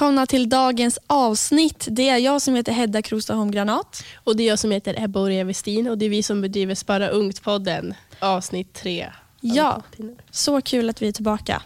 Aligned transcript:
Välkomna 0.00 0.26
till 0.26 0.48
dagens 0.48 0.98
avsnitt. 1.06 1.88
Det 1.90 2.08
är 2.08 2.18
jag 2.18 2.42
som 2.42 2.54
heter 2.54 2.72
Hedda 2.72 3.02
Krostaholm 3.02 3.50
Granat. 3.50 4.04
Och 4.14 4.36
det 4.36 4.42
är 4.42 4.48
jag 4.48 4.58
som 4.58 4.70
heter 4.70 5.04
Ebba 5.04 5.20
Oria 5.20 5.44
Westin 5.44 5.88
och 5.88 5.98
det 5.98 6.04
är 6.04 6.10
vi 6.10 6.22
som 6.22 6.40
bedriver 6.40 6.74
Spara 6.74 7.08
Ungt-podden, 7.08 7.94
avsnitt 8.18 8.74
tre. 8.74 9.06
Ja, 9.40 9.82
så 10.30 10.60
kul 10.60 10.90
att 10.90 11.02
vi 11.02 11.08
är 11.08 11.12
tillbaka. 11.12 11.62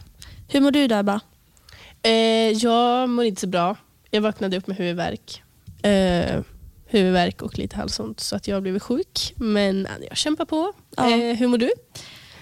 Hur 0.49 0.61
mår 0.61 0.71
du 0.71 0.83
idag 0.83 0.99
Ebba? 1.01 1.21
Eh, 2.03 2.13
jag 2.51 3.09
mår 3.09 3.25
inte 3.25 3.41
så 3.41 3.47
bra. 3.47 3.77
Jag 4.11 4.21
vaknade 4.21 4.57
upp 4.57 4.67
med 4.67 4.77
huvudvärk. 4.77 5.43
Eh, 5.83 6.41
huvudvärk 6.87 7.43
och 7.43 7.59
lite 7.59 7.77
halsont 7.77 8.21
så 8.21 8.37
att 8.37 8.49
jag 8.49 8.63
blivit 8.63 8.83
sjuk. 8.83 9.35
Men 9.37 9.89
jag 10.09 10.17
kämpar 10.17 10.45
på. 10.45 10.73
Ja. 10.97 11.11
Eh, 11.11 11.37
hur 11.37 11.49
mår 11.49 11.59
du? 11.59 11.71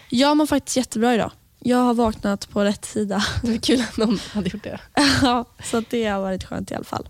Jag 0.08 0.36
mår 0.36 0.46
faktiskt 0.46 0.76
jättebra 0.76 1.14
idag. 1.14 1.30
Jag 1.64 1.78
har 1.78 1.94
vaknat 1.94 2.50
på 2.50 2.64
rätt 2.64 2.84
sida. 2.84 3.24
Det 3.42 3.50
var 3.50 3.58
kul 3.58 3.80
att 3.80 3.96
någon 3.96 4.18
hade 4.32 4.50
gjort 4.50 4.62
det. 4.62 4.80
Ja, 5.22 5.44
så 5.64 5.82
det 5.90 6.06
har 6.06 6.20
varit 6.20 6.44
skönt 6.44 6.70
i 6.70 6.74
alla 6.74 6.84
fall. 6.84 7.08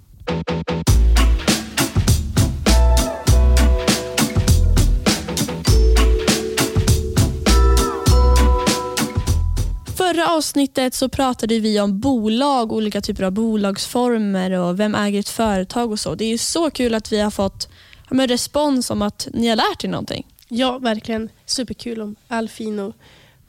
Förra 9.96 10.28
avsnittet 10.28 10.94
så 10.94 11.08
pratade 11.08 11.58
vi 11.58 11.80
om 11.80 12.00
bolag, 12.00 12.72
olika 12.72 13.00
typer 13.00 13.22
av 13.24 13.32
bolagsformer 13.32 14.50
och 14.50 14.80
vem 14.80 14.94
äger 14.94 15.20
ett 15.20 15.28
företag 15.28 15.90
och 15.92 16.00
så. 16.00 16.14
Det 16.14 16.24
är 16.24 16.38
så 16.38 16.70
kul 16.70 16.94
att 16.94 17.12
vi 17.12 17.20
har 17.20 17.30
fått 17.30 17.68
men 18.10 18.28
respons 18.28 18.90
om 18.90 19.02
att 19.02 19.28
ni 19.32 19.48
har 19.48 19.56
lärt 19.56 19.84
er 19.84 19.88
någonting. 19.88 20.26
Ja, 20.48 20.78
verkligen. 20.78 21.28
Superkul 21.46 22.00
om 22.00 22.16
all 22.28 22.48
fin 22.48 22.78
och 22.78 22.94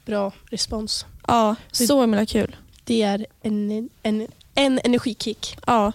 bra 0.06 0.32
respons. 0.50 1.06
Ja, 1.28 1.56
så 1.72 2.02
himla 2.02 2.26
kul. 2.26 2.56
Det 2.84 3.02
är 3.02 3.26
en, 3.42 3.90
en, 4.04 4.28
en 4.56 4.80
energikick. 4.84 5.58
Ja, 5.68 5.92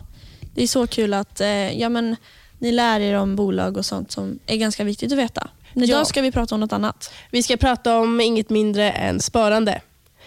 det 0.55 0.62
är 0.62 0.67
så 0.67 0.87
kul 0.87 1.15
att 1.15 1.41
eh, 1.41 1.81
ja, 1.81 1.89
men, 1.89 2.17
ni 2.59 2.73
lär 2.73 3.00
er 3.00 3.15
om 3.15 3.37
bolag 3.37 3.77
och 3.77 3.87
sånt 3.87 4.11
som 4.12 4.39
är 4.47 4.56
ganska 4.56 4.84
viktigt 4.84 5.12
att 5.12 5.19
veta. 5.19 5.48
Men 5.75 5.84
idag 5.84 6.00
Ja. 6.00 6.05
ska 6.05 6.23
vi 6.23 6.33
prata 6.33 6.55
om 6.55 6.61
något 6.61 6.73
annat. 6.73 7.11
Vi 7.31 7.42
ska 7.42 7.56
prata 7.56 7.98
om 7.98 8.20
inget 8.20 8.50
mindre 8.50 8.91
än 8.91 9.20
sparande. 9.20 9.81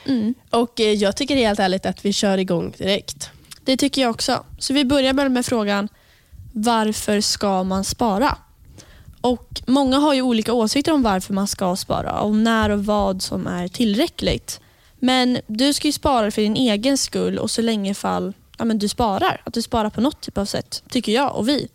Mm. 0.06 0.34
Och 0.50 0.80
eh, 0.80 0.94
Jag 0.94 1.16
tycker 1.16 1.36
helt 1.36 1.60
ärligt 1.60 1.86
att 1.86 2.06
vi 2.06 2.14
kör 2.14 2.38
igång 2.38 2.74
direkt. 2.78 3.30
Det 3.66 3.78
tycker 3.78 4.02
jag 4.02 4.12
också. 4.12 4.44
Så 4.60 4.74
vi 4.74 4.86
börjar 4.86 5.14
med, 5.14 5.32
med 5.32 5.46
frågan 5.46 5.88
varför 6.54 7.22
ska 7.22 7.64
man 7.64 7.84
spara? 7.84 8.38
Och 9.22 9.62
Många 9.68 9.98
har 9.98 10.14
ju 10.14 10.22
olika 10.22 10.54
åsikter 10.54 10.92
om 10.92 11.04
varför 11.04 11.34
man 11.34 11.48
ska 11.48 11.76
spara 11.76 12.22
och 12.22 12.36
när 12.36 12.70
och 12.70 12.86
vad 12.86 13.22
som 13.22 13.48
är 13.48 13.68
tillräckligt. 13.68 14.60
Men 15.00 15.40
du 15.48 15.74
ska 15.74 15.88
ju 15.88 15.92
spara 15.92 16.32
för 16.32 16.42
din 16.42 16.56
egen 16.56 16.98
skull 16.98 17.40
och 17.40 17.52
så 17.52 17.62
länge 17.62 17.94
fall 17.94 18.34
ja, 18.58 18.66
men 18.66 18.80
du 18.80 18.88
sparar. 18.88 19.42
Att 19.44 19.54
du 19.54 19.62
sparar 19.62 19.90
på 19.90 20.02
något 20.02 20.22
typ 20.22 20.38
av 20.38 20.46
sätt, 20.46 20.84
tycker 20.90 21.12
jag 21.12 21.36
och 21.36 21.50
vi. 21.50 21.68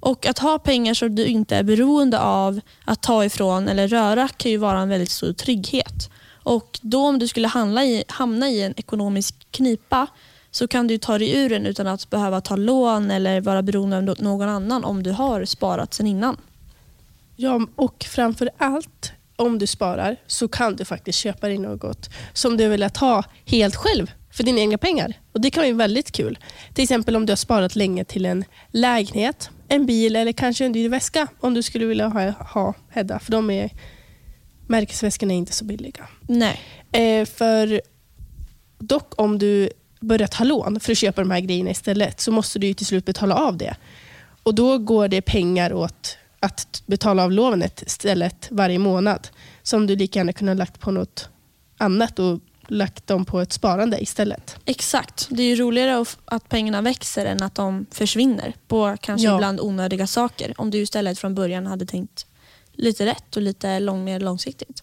Och 0.00 0.26
Att 0.26 0.38
ha 0.38 0.58
pengar 0.58 0.94
som 0.94 1.14
du 1.14 1.26
inte 1.26 1.56
är 1.56 1.62
beroende 1.62 2.20
av 2.20 2.60
att 2.84 3.02
ta 3.02 3.24
ifrån 3.24 3.68
eller 3.68 3.88
röra 3.88 4.28
kan 4.28 4.50
ju 4.50 4.56
vara 4.56 4.78
en 4.78 4.88
väldigt 4.88 5.10
stor 5.10 5.32
trygghet. 5.32 6.10
Och 6.42 6.78
Då 6.82 7.06
om 7.06 7.18
du 7.18 7.28
skulle 7.28 7.48
hamna 7.48 7.84
i, 7.84 8.04
hamna 8.08 8.48
i 8.48 8.62
en 8.62 8.74
ekonomisk 8.76 9.46
knipa 9.50 10.06
så 10.50 10.68
kan 10.68 10.86
du 10.86 10.98
ta 10.98 11.18
dig 11.18 11.36
ur 11.36 11.50
den 11.50 11.66
utan 11.66 11.86
att 11.86 12.10
behöva 12.10 12.40
ta 12.40 12.56
lån 12.56 13.10
eller 13.10 13.40
vara 13.40 13.62
beroende 13.62 13.96
av 13.96 14.22
någon 14.22 14.48
annan 14.48 14.84
om 14.84 15.02
du 15.02 15.10
har 15.10 15.44
sparat 15.44 15.94
sen 15.94 16.06
innan. 16.06 16.36
Ja, 17.40 17.66
och 17.76 18.04
framför 18.08 18.50
allt 18.58 19.12
om 19.36 19.58
du 19.58 19.66
sparar 19.66 20.16
så 20.26 20.48
kan 20.48 20.76
du 20.76 20.84
faktiskt 20.84 21.18
köpa 21.18 21.48
dig 21.48 21.58
något 21.58 22.10
som 22.32 22.56
du 22.56 22.68
vill 22.68 22.82
ha 22.82 23.24
helt 23.44 23.76
själv 23.76 24.10
för 24.30 24.44
dina 24.44 24.60
egna 24.60 24.78
pengar. 24.78 25.12
Och 25.32 25.40
Det 25.40 25.50
kan 25.50 25.62
vara 25.62 25.72
väldigt 25.72 26.12
kul. 26.12 26.38
Till 26.74 26.82
exempel 26.82 27.16
om 27.16 27.26
du 27.26 27.30
har 27.30 27.36
sparat 27.36 27.76
länge 27.76 28.04
till 28.04 28.26
en 28.26 28.44
lägenhet, 28.72 29.50
en 29.68 29.86
bil 29.86 30.16
eller 30.16 30.32
kanske 30.32 30.64
en 30.64 30.72
dyr 30.72 30.88
väska 30.88 31.28
om 31.40 31.54
du 31.54 31.62
skulle 31.62 31.86
vilja 31.86 32.08
ha, 32.08 32.30
ha 32.30 32.74
Hedda. 32.90 33.18
För 33.18 33.32
de 33.32 33.50
är, 33.50 33.70
märkesväskorna 34.66 35.32
är 35.32 35.38
inte 35.38 35.52
så 35.52 35.64
billiga. 35.64 36.08
Nej. 36.26 36.60
Eh, 36.92 37.26
för 37.26 37.80
Dock 38.78 39.20
om 39.20 39.38
du 39.38 39.70
börjar 40.00 40.28
ta 40.28 40.44
lån 40.44 40.80
för 40.80 40.92
att 40.92 40.98
köpa 40.98 41.20
de 41.20 41.30
här 41.30 41.40
grejerna 41.40 41.70
istället 41.70 42.20
så 42.20 42.32
måste 42.32 42.58
du 42.58 42.74
till 42.74 42.86
slut 42.86 43.04
betala 43.04 43.34
av 43.34 43.56
det. 43.56 43.76
Och 44.42 44.54
Då 44.54 44.78
går 44.78 45.08
det 45.08 45.22
pengar 45.22 45.72
åt 45.72 46.18
att 46.40 46.82
betala 46.86 47.24
av 47.24 47.32
lånet 47.32 47.82
istället 47.86 48.48
varje 48.50 48.78
månad. 48.78 49.28
Som 49.62 49.86
du 49.86 49.96
lika 49.96 50.18
gärna 50.18 50.32
kunde 50.32 50.52
ha 50.52 50.58
lagt 50.58 50.80
på 50.80 50.90
något 50.90 51.28
annat 51.78 52.18
och 52.18 52.40
lagt 52.68 53.06
dem 53.06 53.24
på 53.24 53.40
ett 53.40 53.52
sparande 53.52 54.02
istället. 54.02 54.56
Exakt. 54.64 55.26
Det 55.30 55.42
är 55.42 55.56
roligare 55.56 55.98
att- 56.00 56.18
att 56.24 56.48
pengarna 56.48 56.82
växer 56.82 57.26
än 57.26 57.42
att 57.42 57.54
de 57.54 57.86
försvinner 57.90 58.54
på 58.68 58.96
kanske 59.00 59.26
Ja. 59.26 59.34
ibland 59.34 59.60
onödiga 59.60 60.06
saker. 60.06 60.54
Om 60.56 60.70
du 60.70 60.78
istället 60.78 61.18
från 61.18 61.34
början 61.34 61.66
hade 61.66 61.86
tänkt 61.86 62.26
lite 62.72 63.06
rätt 63.06 63.36
och 63.36 63.42
lite 63.42 63.80
lång, 63.80 64.04
mer 64.04 64.20
långsiktigt. 64.20 64.82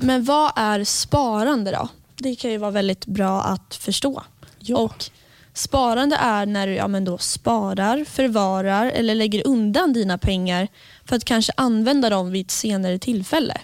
Men 0.00 0.24
vad 0.24 0.52
är 0.56 0.84
sparande 0.84 1.70
då? 1.70 1.88
Det 2.16 2.34
kan 2.34 2.50
ju 2.50 2.58
vara 2.58 2.70
väldigt 2.70 3.06
bra 3.06 3.42
att 3.42 3.74
förstå. 3.74 4.22
Ja. 4.68 4.78
Och 4.78 5.10
Sparande 5.54 6.16
är 6.16 6.46
när 6.46 6.66
du 6.66 6.74
ja, 6.74 6.88
men 6.88 7.04
då 7.04 7.18
sparar, 7.18 8.04
förvarar 8.04 8.86
eller 8.86 9.14
lägger 9.14 9.46
undan 9.46 9.92
dina 9.92 10.18
pengar 10.18 10.68
för 11.04 11.16
att 11.16 11.24
kanske 11.24 11.52
använda 11.56 12.10
dem 12.10 12.30
vid 12.30 12.46
ett 12.46 12.50
senare 12.50 12.98
tillfälle. 12.98 13.60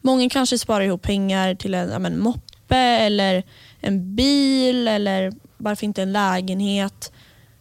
Många 0.00 0.28
kanske 0.28 0.58
sparar 0.58 0.84
ihop 0.84 1.02
pengar 1.02 1.54
till 1.54 1.74
en 1.74 1.90
ja, 1.90 1.98
men, 1.98 2.18
moppe 2.20 2.76
eller 2.76 3.42
en 3.80 4.14
bil 4.14 4.88
eller 4.88 5.32
varför 5.56 5.84
inte 5.84 6.02
en 6.02 6.12
lägenhet. 6.12 7.12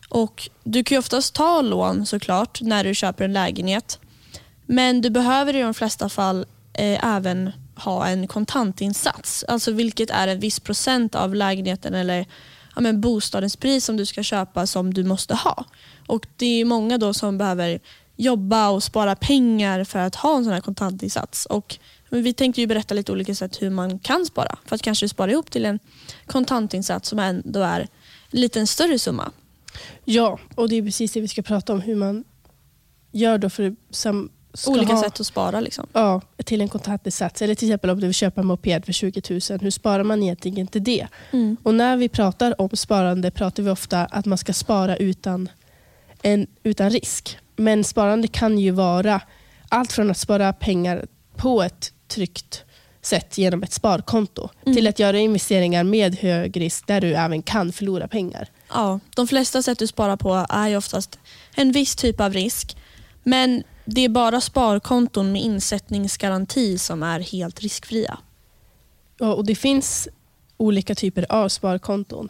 Och 0.09 0.49
Du 0.63 0.83
kan 0.83 0.95
ju 0.95 0.99
oftast 0.99 1.35
ta 1.35 1.61
lån 1.61 2.05
såklart 2.05 2.61
när 2.61 2.83
du 2.83 2.95
köper 2.95 3.25
en 3.25 3.33
lägenhet. 3.33 3.99
Men 4.65 5.01
du 5.01 5.09
behöver 5.09 5.55
i 5.55 5.61
de 5.61 5.73
flesta 5.73 6.09
fall 6.09 6.45
eh, 6.73 7.15
även 7.15 7.51
ha 7.75 8.07
en 8.07 8.27
kontantinsats. 8.27 9.45
Alltså 9.47 9.71
vilket 9.71 10.09
är 10.09 10.27
en 10.27 10.39
viss 10.39 10.59
procent 10.59 11.15
av 11.15 11.35
lägenheten 11.35 11.93
eller 11.93 12.25
ja, 12.75 12.81
men 12.81 13.01
bostadens 13.01 13.55
pris 13.55 13.85
som 13.85 13.97
du 13.97 14.05
ska 14.05 14.23
köpa 14.23 14.67
som 14.67 14.93
du 14.93 15.03
måste 15.03 15.35
ha. 15.35 15.65
Och 16.07 16.27
Det 16.35 16.61
är 16.61 16.65
många 16.65 16.97
då 16.97 17.13
som 17.13 17.37
behöver 17.37 17.79
jobba 18.17 18.69
och 18.69 18.83
spara 18.83 19.15
pengar 19.15 19.83
för 19.83 19.99
att 19.99 20.15
ha 20.15 20.37
en 20.37 20.43
sån 20.43 20.53
här 20.53 20.61
kontantinsats. 20.61 21.45
Och 21.45 21.77
vi 22.09 22.33
tänkte 22.33 22.61
ju 22.61 22.67
berätta 22.67 22.93
lite 22.93 23.11
olika 23.11 23.35
sätt 23.35 23.61
hur 23.61 23.69
man 23.69 23.99
kan 23.99 24.25
spara 24.25 24.57
för 24.65 24.75
att 24.75 24.81
kanske 24.81 25.09
spara 25.09 25.31
ihop 25.31 25.51
till 25.51 25.65
en 25.65 25.79
kontantinsats 26.25 27.09
som 27.09 27.19
ändå 27.19 27.59
är 27.59 27.79
en 27.79 27.87
lite 28.29 28.67
större 28.67 28.99
summa. 28.99 29.31
Ja, 30.05 30.39
och 30.55 30.69
det 30.69 30.75
är 30.75 30.83
precis 30.83 31.11
det 31.11 31.21
vi 31.21 31.27
ska 31.27 31.41
prata 31.41 31.73
om. 31.73 31.81
Hur 31.81 31.95
man 31.95 32.23
gör 33.11 33.37
då 33.37 33.49
för 33.49 33.67
att 33.67 33.95
Olika 34.67 34.93
ha, 34.93 35.03
sätt 35.03 35.19
att 35.19 35.25
spara. 35.27 35.59
Liksom. 35.59 35.87
Ja, 35.93 36.21
till 36.45 36.61
en 36.61 36.69
kontantinsats. 36.69 37.41
Eller 37.41 37.55
till 37.55 37.67
exempel 37.67 37.89
om 37.89 37.99
du 37.99 38.07
vill 38.07 38.13
köpa 38.13 38.41
en 38.41 38.47
moped 38.47 38.85
för 38.85 38.93
20 38.93 39.21
000. 39.29 39.59
Hur 39.61 39.71
sparar 39.71 40.03
man 40.03 40.23
egentligen 40.23 40.67
till 40.67 40.83
det? 40.83 41.07
Mm. 41.31 41.57
Och 41.63 41.73
när 41.73 41.97
vi 41.97 42.09
pratar 42.09 42.61
om 42.61 42.69
sparande 42.73 43.31
pratar 43.31 43.63
vi 43.63 43.69
ofta 43.69 44.05
att 44.05 44.25
man 44.25 44.37
ska 44.37 44.53
spara 44.53 44.95
utan, 44.97 45.49
en, 46.21 46.47
utan 46.63 46.89
risk. 46.89 47.37
Men 47.55 47.83
sparande 47.83 48.27
kan 48.27 48.57
ju 48.59 48.71
vara 48.71 49.21
allt 49.69 49.91
från 49.91 50.11
att 50.11 50.17
spara 50.17 50.53
pengar 50.53 51.05
på 51.35 51.63
ett 51.63 51.93
tryggt 52.07 52.63
sätt 53.01 53.37
genom 53.37 53.63
ett 53.63 53.73
sparkonto 53.73 54.49
Mm. 54.65 54.75
till 54.75 54.87
att 54.87 54.99
göra 54.99 55.17
investeringar 55.19 55.83
med 55.83 56.15
hög 56.15 56.61
risk 56.61 56.87
där 56.87 57.01
du 57.01 57.15
även 57.15 57.41
kan 57.41 57.71
förlora 57.71 58.07
pengar. 58.07 58.47
Ja, 58.73 58.99
de 59.15 59.27
flesta 59.27 59.61
sätt 59.63 59.79
du 59.79 59.87
sparar 59.87 60.17
på 60.17 60.45
är 60.49 60.67
ju 60.67 60.77
oftast 60.77 61.19
en 61.55 61.71
viss 61.71 61.95
typ 61.95 62.19
av 62.19 62.33
risk. 62.33 62.77
Men 63.23 63.63
det 63.85 64.01
är 64.01 64.09
bara 64.09 64.41
sparkonton 64.41 65.31
med 65.31 65.41
insättningsgaranti 65.41 66.77
som 66.77 67.03
är 67.03 67.19
helt 67.19 67.59
riskfria. 67.59 68.17
Ja, 69.19 69.33
och 69.33 69.45
Det 69.45 69.55
finns 69.55 70.07
olika 70.57 70.95
typer 70.95 71.25
av 71.29 71.49
sparkonton. 71.49 72.29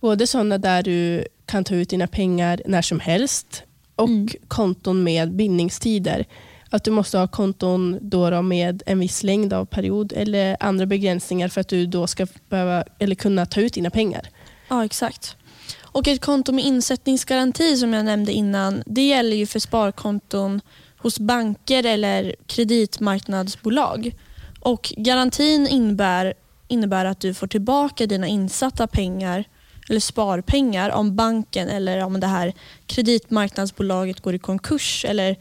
Både 0.00 0.26
sådana 0.26 0.58
där 0.58 0.82
du 0.82 1.26
kan 1.46 1.64
ta 1.64 1.74
ut 1.74 1.88
dina 1.88 2.06
pengar 2.06 2.62
när 2.66 2.82
som 2.82 3.00
helst 3.00 3.62
och 3.96 4.08
Mm. 4.08 4.28
konton 4.48 5.02
med 5.02 5.32
bindningstider. 5.32 6.24
Att 6.70 6.84
du 6.84 6.90
måste 6.90 7.18
ha 7.18 7.28
konton 7.28 7.98
då 8.00 8.42
med 8.42 8.82
en 8.86 8.98
viss 8.98 9.22
längd 9.22 9.52
av 9.52 9.64
period 9.64 10.12
eller 10.12 10.56
andra 10.60 10.86
begränsningar 10.86 11.48
för 11.48 11.60
att 11.60 11.68
du 11.68 11.86
då 11.86 12.06
ska 12.06 12.26
behöva, 12.48 12.84
eller 12.98 13.14
kunna 13.14 13.46
ta 13.46 13.60
ut 13.60 13.74
dina 13.74 13.90
pengar. 13.90 14.28
Ja, 14.68 14.84
exakt. 14.84 15.36
Och 15.82 16.08
Ett 16.08 16.20
konto 16.20 16.52
med 16.52 16.64
insättningsgaranti 16.64 17.76
som 17.76 17.92
jag 17.92 18.04
nämnde 18.04 18.32
innan, 18.32 18.82
det 18.86 19.08
gäller 19.08 19.36
ju 19.36 19.46
för 19.46 19.58
sparkonton 19.58 20.60
hos 20.98 21.18
banker 21.18 21.86
eller 21.86 22.34
kreditmarknadsbolag. 22.46 24.12
Och 24.60 24.92
Garantin 24.96 25.66
innebär, 25.66 26.34
innebär 26.68 27.04
att 27.04 27.20
du 27.20 27.34
får 27.34 27.46
tillbaka 27.46 28.06
dina 28.06 28.26
insatta 28.26 28.86
pengar 28.86 29.44
eller 29.88 30.00
sparpengar 30.00 30.90
om 30.90 31.16
banken 31.16 31.68
eller 31.68 32.04
om 32.04 32.20
det 32.20 32.26
här 32.26 32.52
kreditmarknadsbolaget 32.86 34.20
går 34.20 34.34
i 34.34 34.38
konkurs 34.38 35.04
eller 35.04 35.36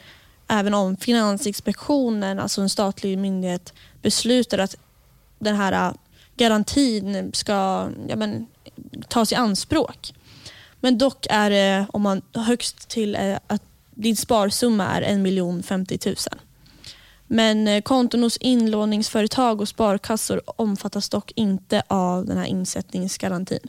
även 0.47 0.73
om 0.73 0.97
Finansinspektionen, 0.97 2.39
alltså 2.39 2.61
en 2.61 2.69
statlig 2.69 3.17
myndighet, 3.17 3.73
beslutar 4.01 4.57
att 4.57 4.75
den 5.39 5.55
här 5.55 5.87
äh, 5.87 5.93
garantin 6.37 7.31
ska 7.33 7.89
ja, 8.07 8.15
men, 8.15 8.47
tas 9.07 9.31
i 9.31 9.35
anspråk. 9.35 10.13
Men 10.79 10.97
dock 10.97 11.27
är 11.29 11.49
det 11.49 11.85
om 11.93 12.01
man 12.01 12.21
högst 12.33 12.89
till 12.89 13.15
äh, 13.15 13.37
att 13.47 13.61
din 13.95 14.15
sparsumma 14.15 14.85
är 14.85 15.01
1 15.59 15.65
50 15.65 15.99
000. 16.05 16.15
Men 17.27 17.67
eh, 17.67 17.81
konton 17.81 18.23
hos 18.23 18.37
inlåningsföretag 18.37 19.61
och 19.61 19.67
sparkassor 19.67 20.41
omfattas 20.45 21.09
dock 21.09 21.31
inte 21.35 21.83
av 21.87 22.25
den 22.25 22.37
här 22.37 22.45
insättningsgarantin. 22.45 23.59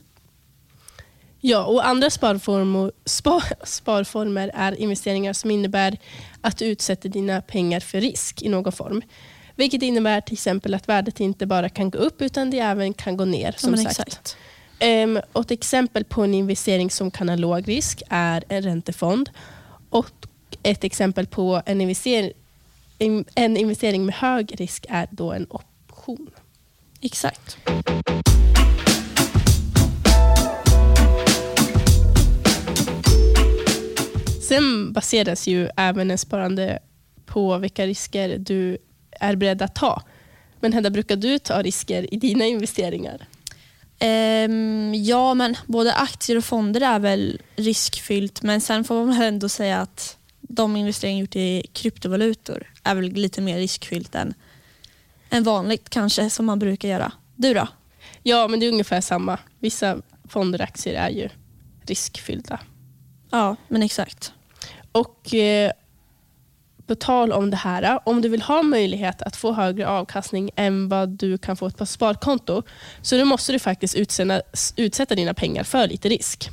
Ja, 1.40 1.64
och 1.64 1.86
andra 1.86 2.10
sparformer, 2.10 2.92
spar, 3.04 3.44
sparformer 3.64 4.50
är 4.54 4.80
investeringar 4.80 5.32
som 5.32 5.50
innebär 5.50 5.98
att 6.40 6.56
du 6.58 6.64
utsätter 6.64 7.08
dina 7.08 7.40
pengar 7.40 7.80
för 7.80 8.00
risk 8.00 8.42
i 8.42 8.48
någon 8.48 8.72
form. 8.72 9.02
Vilket 9.56 9.82
innebär 9.82 10.20
till 10.20 10.32
exempel 10.32 10.74
att 10.74 10.88
värdet 10.88 11.20
inte 11.20 11.46
bara 11.46 11.68
kan 11.68 11.90
gå 11.90 11.98
upp 11.98 12.22
utan 12.22 12.50
det 12.50 12.58
även 12.58 12.94
kan 12.94 13.16
gå 13.16 13.24
ner. 13.24 13.54
som 13.58 13.74
Ja, 13.74 13.76
sagt. 13.76 13.90
exakt. 14.00 14.36
Um, 14.84 15.20
och 15.32 15.40
ett 15.40 15.50
exempel 15.50 16.04
på 16.04 16.22
en 16.22 16.34
investering 16.34 16.90
som 16.90 17.10
kan 17.10 17.28
ha 17.28 17.36
låg 17.36 17.68
risk 17.68 18.02
är 18.08 18.44
en 18.48 18.62
räntefond. 18.62 19.30
Och 19.96 20.26
ett 20.62 20.84
exempel 20.84 21.26
på 21.26 21.62
en 21.66 21.80
investering, 21.80 22.32
en, 23.34 23.56
investering 23.56 24.06
med 24.06 24.14
hög 24.14 24.60
risk 24.60 24.86
är 24.88 25.08
då 25.10 25.32
en 25.32 25.46
option. 25.50 26.30
Exakt. 27.00 27.58
Sen 34.48 34.92
baseras 34.92 35.46
ju 35.46 35.68
även 35.76 36.10
en 36.10 36.18
sparande 36.18 36.78
på 37.26 37.58
vilka 37.58 37.86
risker 37.86 38.38
du 38.38 38.78
är 39.10 39.36
beredd 39.36 39.62
att 39.62 39.74
ta. 39.74 40.02
Men 40.60 40.72
Hedda, 40.72 40.90
brukar 40.90 41.16
du 41.16 41.38
ta 41.38 41.62
risker 41.62 42.14
i 42.14 42.16
dina 42.16 42.44
investeringar? 42.44 43.26
Ehm, 43.98 44.94
ja, 44.94 45.34
men 45.34 45.56
både 45.66 45.94
aktier 45.94 46.36
och 46.36 46.44
fonder 46.44 46.80
är 46.80 46.98
väl 46.98 47.40
riskfyllt 47.56 48.42
men 48.42 48.60
sen 48.60 48.84
får 48.84 49.06
man 49.06 49.22
ändå 49.22 49.48
säga 49.48 49.80
att 49.80 50.16
de 50.40 50.76
investeringar 50.76 51.20
gjort 51.20 51.36
i 51.36 51.66
kryptovalutor 51.72 52.72
är 52.82 52.94
väl 52.94 53.12
lite 53.12 53.40
mer 53.40 53.58
riskfyllt 53.58 54.14
än, 54.14 54.34
än 55.30 55.42
vanligt 55.42 55.90
kanske 55.90 56.30
som 56.30 56.46
man 56.46 56.58
brukar 56.58 56.88
göra. 56.88 57.12
Du 57.36 57.54
då? 57.54 57.68
Ja, 58.22 58.48
men 58.48 58.60
det 58.60 58.66
är 58.66 58.72
ungefär 58.72 59.00
samma. 59.00 59.38
Vissa 59.58 60.02
fonder 60.28 60.58
och 60.58 60.64
aktier 60.64 60.94
är 60.94 61.10
ju 61.10 61.28
riskfyllda. 61.86 62.60
Ja, 63.30 63.56
men 63.68 63.82
exakt. 63.82 64.32
Och 64.92 65.34
eh, 65.34 65.72
på 66.86 66.94
tal 66.94 67.32
om 67.32 67.50
det 67.50 67.56
här, 67.56 67.98
om 68.04 68.22
du 68.22 68.28
vill 68.28 68.42
ha 68.42 68.62
möjlighet 68.62 69.22
att 69.22 69.36
få 69.36 69.52
högre 69.52 69.88
avkastning 69.88 70.50
än 70.56 70.88
vad 70.88 71.08
du 71.08 71.38
kan 71.38 71.56
få 71.56 71.70
på 71.70 71.84
ett 71.84 71.90
sparkonto, 71.90 72.62
så 73.02 73.16
då 73.16 73.24
måste 73.24 73.52
du 73.52 73.58
faktiskt 73.58 73.94
utsätta, 73.94 74.42
utsätta 74.76 75.14
dina 75.14 75.34
pengar 75.34 75.64
för 75.64 75.88
lite 75.88 76.08
risk. 76.08 76.50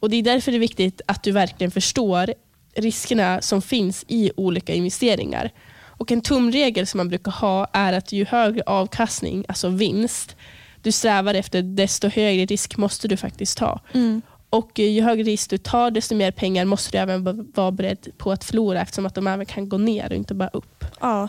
Och 0.00 0.10
Det 0.10 0.16
är 0.16 0.22
därför 0.22 0.52
det 0.52 0.56
är 0.56 0.60
viktigt 0.60 1.00
att 1.06 1.22
du 1.22 1.32
verkligen 1.32 1.70
förstår 1.70 2.34
riskerna 2.76 3.40
som 3.40 3.62
finns 3.62 4.04
i 4.08 4.30
olika 4.36 4.74
investeringar. 4.74 5.50
Och 5.98 6.12
En 6.12 6.20
tumregel 6.20 6.86
som 6.86 6.98
man 6.98 7.08
brukar 7.08 7.32
ha 7.32 7.66
är 7.72 7.92
att 7.92 8.12
ju 8.12 8.24
högre 8.24 8.62
avkastning, 8.66 9.44
alltså 9.48 9.68
vinst, 9.68 10.36
du 10.82 10.92
strävar 10.92 11.34
efter, 11.34 11.62
desto 11.62 12.08
högre 12.08 12.44
risk 12.46 12.76
måste 12.76 13.08
du 13.08 13.16
faktiskt 13.16 13.58
ta. 13.58 13.80
Mm. 13.94 14.22
Och 14.54 14.78
ju 14.78 15.02
högre 15.02 15.22
risk 15.22 15.50
du 15.50 15.58
tar, 15.58 15.90
desto 15.90 16.14
mer 16.14 16.30
pengar 16.30 16.64
måste 16.64 16.90
du 16.90 16.98
även 16.98 17.50
vara 17.54 17.70
beredd 17.70 18.08
på 18.18 18.32
att 18.32 18.44
förlora 18.44 18.80
eftersom 18.80 19.06
att 19.06 19.14
de 19.14 19.26
även 19.26 19.46
kan 19.46 19.68
gå 19.68 19.78
ner 19.78 20.10
och 20.10 20.16
inte 20.16 20.34
bara 20.34 20.48
upp. 20.48 20.84
Ja. 21.00 21.28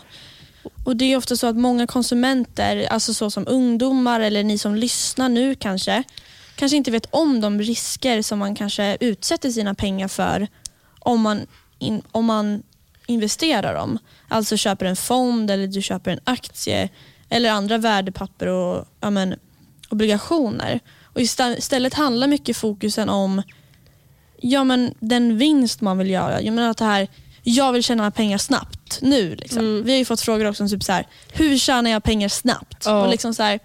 Och 0.84 0.96
Det 0.96 1.12
är 1.12 1.16
ofta 1.16 1.36
så 1.36 1.46
att 1.46 1.56
många 1.56 1.86
konsumenter, 1.86 2.86
alltså 2.86 3.14
så 3.14 3.30
som 3.30 3.44
ungdomar 3.48 4.20
eller 4.20 4.44
ni 4.44 4.58
som 4.58 4.74
lyssnar 4.74 5.28
nu 5.28 5.54
kanske, 5.54 6.02
kanske 6.56 6.76
inte 6.76 6.90
vet 6.90 7.06
om 7.10 7.40
de 7.40 7.60
risker 7.60 8.22
som 8.22 8.38
man 8.38 8.54
kanske 8.54 8.96
utsätter 9.00 9.50
sina 9.50 9.74
pengar 9.74 10.08
för 10.08 10.48
om 10.98 11.20
man, 11.20 11.46
in, 11.78 12.02
om 12.12 12.24
man 12.24 12.62
investerar 13.06 13.74
dem. 13.74 13.98
Alltså 14.28 14.56
köper 14.56 14.86
en 14.86 14.96
fond 14.96 15.50
eller 15.50 15.66
du 15.66 15.82
köper 15.82 16.10
en 16.10 16.20
aktie 16.24 16.88
eller 17.28 17.50
andra 17.50 17.78
värdepapper 17.78 18.46
och 18.46 18.88
ja, 19.00 19.10
men, 19.10 19.34
obligationer. 19.88 20.80
Och 21.16 21.22
Istället 21.22 21.94
handlar 21.94 22.26
mycket 22.26 22.56
fokusen 22.56 23.08
om 23.08 23.42
ja, 24.40 24.64
men 24.64 24.94
den 25.00 25.38
vinst 25.38 25.80
man 25.80 25.98
vill 25.98 26.10
göra. 26.10 26.42
Jag 26.42 26.54
menar 26.54 26.70
att 26.70 26.76
det 26.76 26.84
här, 26.84 27.08
jag 27.42 27.72
vill 27.72 27.82
tjäna 27.82 28.10
pengar 28.10 28.38
snabbt 28.38 28.98
nu. 29.02 29.34
Liksom. 29.34 29.58
Mm. 29.58 29.84
Vi 29.84 29.90
har 29.90 29.98
ju 29.98 30.04
fått 30.04 30.20
frågor 30.20 30.44
också 30.44 30.62
om 30.62 30.68
typ 30.68 30.84
så 30.84 30.92
här, 30.92 31.06
hur 31.32 31.58
tjänar 31.58 31.90
jag 31.90 32.02
pengar 32.02 32.28
snabbt? 32.28 32.86
Ja. 32.86 33.02
Och 33.02 33.10
liksom 33.10 33.34
så 33.34 33.42
här, 33.42 33.60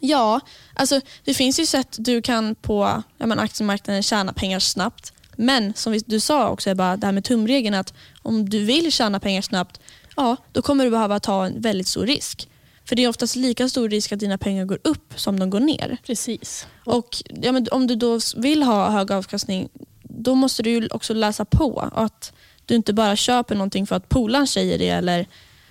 ja, 0.00 0.40
alltså, 0.74 1.00
det 1.24 1.34
finns 1.34 1.60
ju 1.60 1.66
sätt 1.66 1.96
du 1.98 2.22
kan 2.22 2.54
på 2.54 3.02
ja, 3.18 3.26
men 3.26 3.38
aktiemarknaden 3.38 4.02
tjäna 4.02 4.32
pengar 4.32 4.58
snabbt. 4.58 5.12
Men 5.36 5.74
som 5.74 6.00
du 6.06 6.20
sa 6.20 6.48
också, 6.48 6.74
bara 6.74 6.96
det 6.96 7.06
här 7.06 7.12
med 7.12 7.24
tumregeln 7.24 7.74
att 7.74 7.94
om 8.22 8.50
du 8.50 8.64
vill 8.64 8.92
tjäna 8.92 9.20
pengar 9.20 9.42
snabbt, 9.42 9.80
ja, 10.16 10.36
då 10.52 10.62
kommer 10.62 10.84
du 10.84 10.90
behöva 10.90 11.20
ta 11.20 11.46
en 11.46 11.60
väldigt 11.60 11.88
stor 11.88 12.06
risk. 12.06 12.48
För 12.88 12.96
det 12.96 13.04
är 13.04 13.08
oftast 13.08 13.36
lika 13.36 13.68
stor 13.68 13.88
risk 13.88 14.12
att 14.12 14.18
dina 14.18 14.38
pengar 14.38 14.64
går 14.64 14.78
upp 14.84 15.12
som 15.16 15.38
de 15.40 15.50
går 15.50 15.60
ner. 15.60 15.96
Precis. 16.06 16.66
Och 16.84 17.16
ja, 17.42 17.52
men 17.52 17.66
om 17.70 17.86
du 17.86 17.94
då 17.94 18.20
vill 18.36 18.62
ha 18.62 18.90
hög 18.90 19.12
avkastning, 19.12 19.68
då 20.02 20.34
måste 20.34 20.62
du 20.62 20.70
ju 20.70 20.88
också 20.90 21.14
läsa 21.14 21.44
på. 21.44 21.90
Att 21.94 22.32
du 22.66 22.74
inte 22.74 22.92
bara 22.92 23.16
köper 23.16 23.54
någonting 23.54 23.86
för 23.86 23.96
att 23.96 24.08
polaren 24.08 24.46
säger 24.46 24.78
det 24.78 24.88
eller 24.88 25.26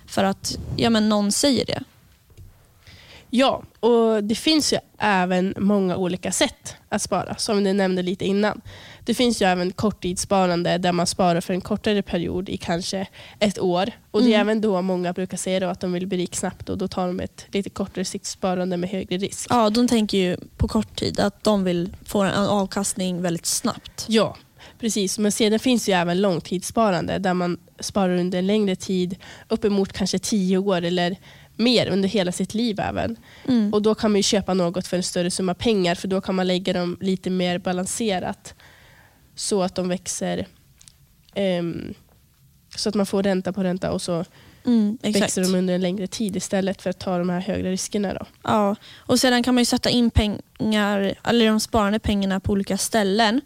för 0.07 0.23
att 0.23 0.57
ja, 0.75 0.89
men 0.89 1.09
någon 1.09 1.31
säger 1.31 1.65
det. 1.65 1.83
Ja, 3.29 3.63
och 3.79 4.23
det 4.23 4.35
finns 4.35 4.73
ju 4.73 4.77
även 4.97 5.53
många 5.57 5.95
olika 5.95 6.31
sätt 6.31 6.75
att 6.89 7.01
spara, 7.01 7.35
som 7.35 7.63
du 7.63 7.73
nämnde 7.73 8.01
lite 8.01 8.25
innan. 8.25 8.61
Det 9.07 9.13
finns 9.13 9.41
ju 9.41 9.45
även 9.45 9.71
korttidssparande 9.71 10.77
där 10.77 10.91
man 10.91 11.07
sparar 11.07 11.41
för 11.41 11.53
en 11.53 11.61
kortare 11.61 12.01
period 12.01 12.49
i 12.49 12.57
kanske 12.57 13.07
ett 13.39 13.59
år. 13.59 13.91
Och 14.11 14.21
Det 14.21 14.27
är 14.27 14.35
Mm. 14.35 14.41
även 14.41 14.61
då 14.61 14.81
många 14.81 15.13
brukar 15.13 15.37
säga 15.37 15.59
då 15.59 15.67
att 15.67 15.79
de 15.81 15.93
vill 15.93 16.07
bli 16.07 16.17
rik 16.17 16.35
snabbt 16.35 16.69
och 16.69 16.77
då 16.77 16.87
tar 16.87 17.07
de 17.07 17.19
ett 17.19 17.45
lite 17.51 17.69
kortare 17.69 18.05
siktsparande 18.05 18.77
med 18.77 18.89
högre 18.89 19.17
risk. 19.17 19.47
Ja, 19.49 19.69
de 19.69 19.87
tänker 19.87 20.17
ju 20.17 20.37
på 20.57 20.67
kort 20.67 20.95
tid 20.95 21.19
att 21.19 21.43
de 21.43 21.63
vill 21.63 21.89
få 22.05 22.21
en 22.21 22.33
avkastning 22.33 23.21
väldigt 23.21 23.45
snabbt. 23.45 24.05
Ja, 24.07 24.37
precis. 24.79 25.19
Men 25.19 25.31
sedan 25.31 25.59
finns 25.59 25.89
ju 25.89 25.93
även 25.93 26.21
långtidssparande 26.21 27.17
där 27.17 27.33
man 27.33 27.57
sparar 27.79 28.17
under 28.17 28.39
en 28.39 28.47
längre 28.47 28.75
tid, 28.75 29.15
uppemot 29.49 29.93
kanske 29.93 30.19
tio 30.19 30.57
år 30.57 30.81
eller 30.81 31.15
mer 31.59 31.87
under 31.87 32.09
hela 32.09 32.31
sitt 32.31 32.53
liv 32.53 32.79
även. 32.79 33.15
Mm. 33.47 33.73
Och 33.73 33.81
Då 33.81 33.95
kan 33.95 34.11
man 34.11 34.19
ju 34.19 34.23
köpa 34.23 34.53
något 34.53 34.87
för 34.87 34.97
en 34.97 35.03
större 35.03 35.31
summa 35.31 35.53
pengar 35.53 35.95
för 35.95 36.07
då 36.07 36.21
kan 36.21 36.35
man 36.35 36.47
lägga 36.47 36.73
dem 36.73 36.97
lite 37.01 37.29
mer 37.29 37.59
balanserat 37.59 38.53
så 39.37 39.63
att 39.63 39.75
de 39.75 39.89
växer 39.89 40.47
ehm, 41.35 41.93
så 42.75 42.89
att 42.89 42.95
man 42.95 43.05
får 43.05 43.23
ränta 43.23 43.53
på 43.53 43.63
ränta 43.63 43.91
och 43.91 44.01
så 44.01 44.25
Mm, 44.65 44.97
växer 45.01 45.41
de 45.41 45.55
under 45.55 45.73
en 45.75 45.81
längre 45.81 46.07
tid 46.07 46.35
istället 46.35 46.81
för 46.81 46.89
att 46.89 46.99
ta 46.99 47.17
de 47.17 47.29
här 47.29 47.39
högre 47.39 47.71
riskerna. 47.71 48.13
Då. 48.13 48.25
Ja, 48.43 48.75
och 48.97 49.19
sedan 49.19 49.43
kan 49.43 49.55
man 49.55 49.61
ju 49.61 49.65
sätta 49.65 49.89
in 49.89 50.09
pengar, 50.09 51.15
eller 51.23 51.47
de 51.47 51.59
sparande 51.59 51.99
pengarna 51.99 52.39
på 52.39 52.51
olika 52.51 52.77
ställen. 52.77 53.41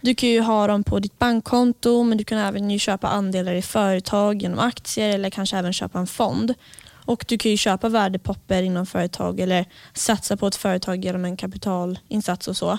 Du 0.00 0.14
kan 0.14 0.28
ju 0.28 0.40
ha 0.40 0.66
dem 0.66 0.84
på 0.84 0.98
ditt 0.98 1.18
bankkonto 1.18 2.02
men 2.02 2.18
du 2.18 2.24
kan 2.24 2.38
även 2.38 2.70
ju 2.70 2.78
köpa 2.78 3.08
andelar 3.08 3.54
i 3.54 3.62
företag 3.62 4.42
genom 4.42 4.58
aktier 4.58 5.08
eller 5.14 5.30
kanske 5.30 5.56
även 5.58 5.72
köpa 5.72 5.98
en 5.98 6.06
fond. 6.06 6.54
Och 6.90 7.24
Du 7.28 7.38
kan 7.38 7.50
ju 7.50 7.56
köpa 7.56 7.88
värdepapper 7.88 8.62
inom 8.62 8.86
företag 8.86 9.40
eller 9.40 9.64
satsa 9.94 10.36
på 10.36 10.46
ett 10.46 10.56
företag 10.56 11.04
genom 11.04 11.24
en 11.24 11.36
kapitalinsats 11.36 12.48
och 12.48 12.56
så. 12.56 12.78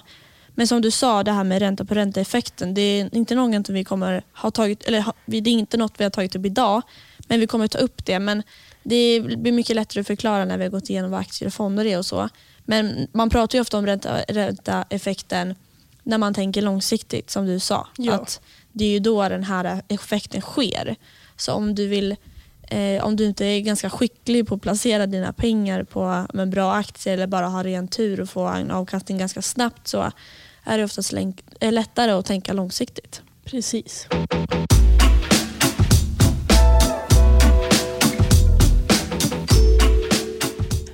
Men 0.56 0.68
som 0.68 0.82
du 0.82 0.92
sa, 0.92 1.24
det 1.24 1.32
här 1.32 1.44
med 1.44 1.60
ränta 1.60 1.86
på 1.86 1.94
ränta-effekten, 1.94 2.74
det 2.74 2.82
är 2.82 3.16
inte 3.16 3.36
något 3.36 3.70
vi 3.70 3.84
kommer 3.84 4.24
ha 4.34 4.52
tagit, 4.52 4.84
eller 4.84 5.06
det 5.26 5.38
är 5.38 5.48
inte 5.48 5.78
något 5.78 5.94
vi 5.98 6.04
har 6.04 6.12
tagit 6.12 6.36
upp 6.36 6.46
idag, 6.46 6.82
men 7.28 7.40
vi 7.40 7.48
kommer 7.48 7.68
ta 7.68 7.78
upp 7.78 8.06
det. 8.06 8.20
Men 8.20 8.44
det 8.84 9.22
blir 9.22 9.52
mycket 9.52 9.76
lättare 9.76 10.02
att 10.02 10.08
förklara 10.08 10.46
när 10.46 10.58
vi 10.58 10.64
har 10.64 10.72
gått 10.72 10.90
igenom 10.90 11.12
vad 11.12 11.20
aktier 11.20 11.48
och 11.48 11.54
fonder 11.54 11.86
är 11.86 11.98
och 11.98 12.06
så. 12.06 12.30
Men 12.66 13.08
man 13.12 13.30
pratar 13.30 13.58
ju 13.58 13.62
ofta 13.62 13.78
om 13.78 13.86
ränta, 13.86 14.18
ränta-effekten 14.28 15.56
när 16.04 16.18
man 16.18 16.34
tänker 16.34 16.62
långsiktigt, 16.62 17.30
som 17.30 17.46
du 17.46 17.60
sa. 17.60 17.88
Ja. 17.98 18.14
Att 18.14 18.42
det 18.72 18.86
är 18.86 18.90
ju 18.90 19.00
då 19.00 19.30
den 19.30 19.44
här 19.44 19.82
effekten 19.88 20.42
sker. 20.42 20.96
Så 21.38 21.54
om 21.54 21.76
du 21.76 21.88
vill 21.88 22.16
Eh, 22.72 23.04
om 23.06 23.16
du 23.16 23.26
inte 23.26 23.46
är 23.46 23.60
ganska 23.60 23.90
skicklig 23.90 24.48
på 24.48 24.56
att 24.56 24.62
placera 24.62 25.06
dina 25.06 25.34
pengar 25.34 25.84
på 25.84 26.26
med 26.34 26.50
bra 26.50 26.74
aktier 26.74 27.14
eller 27.14 27.28
bara 27.28 27.48
har 27.48 27.64
ren 27.64 27.88
tur 27.88 28.22
och 28.22 28.30
få 28.30 28.48
en 28.48 28.72
avkastning 28.72 29.18
ganska 29.18 29.42
snabbt 29.42 29.88
så 29.88 30.12
är 30.64 30.78
det 30.78 30.84
oftast 30.84 31.14
eh, 31.60 31.72
lättare 31.72 32.12
att 32.12 32.26
tänka 32.26 32.54
långsiktigt. 32.54 33.22
Precis. 33.46 34.08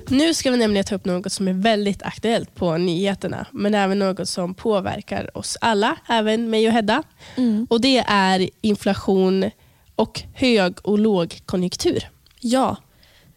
Nu 0.08 0.34
ska 0.34 0.50
vi 0.50 0.56
nämligen 0.56 0.84
ta 0.84 0.94
upp 0.94 1.04
något 1.04 1.32
som 1.32 1.48
är 1.48 1.52
väldigt 1.52 2.02
aktuellt 2.02 2.54
på 2.54 2.76
nyheterna, 2.76 3.46
men 3.52 3.74
även 3.74 3.98
något 3.98 4.28
som 4.28 4.54
påverkar 4.54 5.36
oss 5.38 5.58
alla, 5.60 5.96
även 6.08 6.50
mig 6.50 6.66
och 6.66 6.72
Hedda. 6.72 7.02
Och 7.68 7.80
Det 7.80 8.04
är 8.08 8.50
inflation 8.60 9.50
och 9.96 10.22
hög 10.34 10.74
och 10.82 10.98
lågkonjunktur. 10.98 12.10
Ja, 12.40 12.76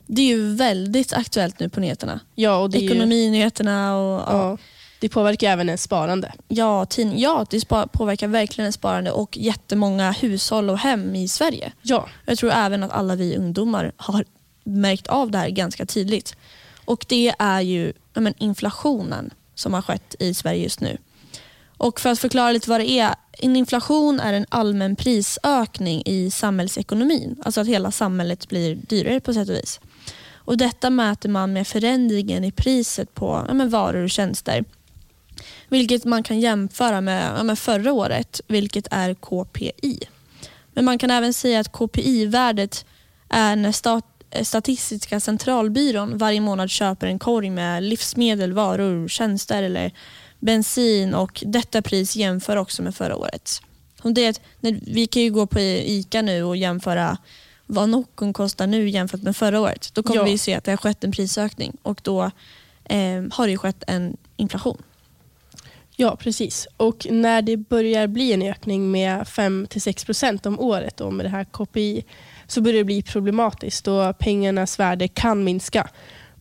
det 0.08 0.22
är 0.22 0.26
ju 0.26 0.56
väldigt 0.56 1.14
aktuellt 1.14 1.60
nu 1.60 1.70
på 1.70 1.80
nyheterna. 1.80 2.20
Ja, 2.36 2.58
och 2.58 2.70
det, 2.70 2.84
Ekonominyheterna 2.84 3.98
och 3.98 4.20
ja, 4.20 4.50
ja, 4.50 4.58
det 5.00 5.10
påverkar 5.10 5.52
även 5.52 5.70
ens 5.70 5.84
sparande. 5.84 6.34
ja, 6.48 6.86
tidning, 6.86 7.20
ja 7.20 7.46
det 7.50 7.68
påverkar 7.92 8.28
verkligen 8.28 8.66
en 8.66 8.74
sparande 8.74 9.12
och 9.12 9.38
jättemånga 9.38 10.12
hushåll 10.12 10.70
och 10.70 10.78
hem 10.78 11.16
i 11.16 11.28
Sverige. 11.28 11.72
Ja, 11.82 12.10
Jag 12.26 12.38
tror 12.38 12.52
även 12.52 12.84
att 12.84 12.92
alla 12.92 13.16
vi 13.16 13.38
ungdomar 13.38 13.92
har 13.98 14.26
märkt 14.64 15.08
av 15.08 15.32
det 15.32 15.38
här 15.38 15.50
ganska 15.50 15.86
tydligt. 15.86 16.36
Och 16.86 17.06
det 17.08 17.34
är 17.40 17.62
ju 17.62 17.94
ja, 18.14 18.22
men, 18.22 18.34
inflationen 18.38 19.34
som 19.56 19.74
har 19.74 19.82
skett 19.82 20.16
i 20.20 20.34
Sverige 20.34 20.64
just 20.64 20.82
nu. 20.82 20.98
Och 21.80 22.00
för 22.00 22.10
att 22.10 22.20
förklara 22.20 22.52
lite 22.52 22.70
vad 22.70 22.80
det 22.80 22.90
är. 22.90 23.16
En 23.32 23.56
inflation 23.56 24.20
är 24.20 24.34
en 24.34 24.46
allmän 24.50 24.96
prisökning 24.96 26.04
i 26.06 26.32
samhällsekonomin. 26.32 27.36
Alltså 27.46 27.62
att 27.62 27.68
hela 27.68 27.92
samhället 27.92 28.50
blir 28.50 28.76
dyrare 28.76 29.20
på 29.20 29.34
sätt 29.34 29.50
och 29.50 29.56
vis. 29.56 29.80
Och 30.34 30.58
Detta 30.58 30.90
mäter 30.90 31.30
man 31.30 31.54
med 31.54 31.68
förändringen 31.68 32.44
i 32.44 32.52
priset 32.52 33.14
på 33.14 33.46
ja, 33.48 33.54
men, 33.54 33.70
varor 33.70 34.04
och 34.04 34.10
tjänster. 34.10 34.66
Vilket 35.70 36.06
man 36.06 36.24
kan 36.24 36.40
jämföra 36.40 37.02
med, 37.02 37.32
ja, 37.38 37.44
med 37.44 37.60
förra 37.60 37.94
året, 37.94 38.42
vilket 38.48 38.88
är 38.92 39.14
KPI. 39.14 40.00
Men 40.74 40.86
man 40.86 40.98
kan 40.98 41.12
även 41.12 41.34
säga 41.34 41.60
att 41.60 41.72
KPI-värdet 41.72 42.86
är 43.30 43.56
när 43.56 43.72
stat, 43.72 44.06
Statistiska 44.44 45.20
centralbyrån 45.20 46.18
varje 46.18 46.42
månad 46.42 46.70
köper 46.70 47.08
en 47.08 47.20
korg 47.20 47.50
med 47.50 47.84
livsmedel, 47.84 48.54
varor, 48.54 49.08
tjänster 49.08 49.64
eller 49.64 49.94
bensin 50.40 51.14
och 51.14 51.44
detta 51.46 51.82
pris 51.82 52.16
jämför 52.16 52.56
också 52.58 52.82
med 52.84 52.96
förra 52.96 53.16
årets. 53.16 53.62
Och 54.02 54.14
det 54.14 54.42
när, 54.60 54.80
vi 54.86 55.08
kan 55.08 55.22
ju 55.22 55.32
gå 55.32 55.48
på 55.48 55.60
ICA 55.60 56.22
nu 56.22 56.44
och 56.44 56.58
jämföra 56.58 57.18
vad 57.66 57.90
Noccon 57.90 58.34
kostar 58.34 58.68
nu 58.68 58.90
jämfört 58.90 59.22
med 59.22 59.36
förra 59.38 59.60
året. 59.62 59.90
Då 59.94 60.04
kommer 60.04 60.20
Ja. 60.20 60.24
vi 60.26 60.38
se 60.38 60.54
att 60.54 60.64
det 60.64 60.72
har 60.72 60.78
skett 60.78 61.04
en 61.04 61.12
prisökning 61.12 61.78
och 61.82 62.02
då 62.04 62.32
eh, 62.86 63.24
har 63.32 63.48
det 63.48 63.58
skett 63.58 63.84
en 63.88 64.18
inflation. 64.38 64.78
ja, 65.96 66.16
precis. 66.16 66.68
Och 66.78 67.08
när 67.10 67.42
det 67.42 67.58
börjar 67.58 68.08
bli 68.08 68.34
en 68.34 68.42
ökning 68.42 68.92
med 68.92 69.22
5-6% 69.24 70.48
om 70.48 70.60
året 70.60 70.98
då 70.98 71.12
med 71.12 71.26
det 71.26 71.30
här 71.30 71.46
KPI 71.46 72.04
så 72.48 72.62
börjar 72.62 72.78
det 72.78 72.84
bli 72.84 73.02
problematiskt 73.02 73.86
då 73.86 74.14
pengarnas 74.14 74.80
värde 74.80 75.08
kan 75.08 75.44
minska. 75.44 75.90